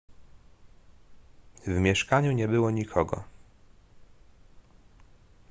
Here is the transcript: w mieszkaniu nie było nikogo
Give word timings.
w 1.67 1.79
mieszkaniu 1.79 2.31
nie 2.31 2.47
było 2.47 2.71
nikogo 2.71 3.23